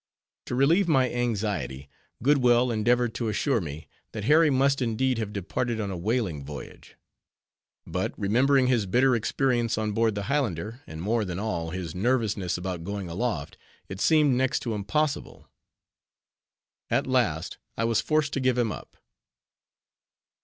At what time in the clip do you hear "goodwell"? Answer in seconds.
2.23-2.71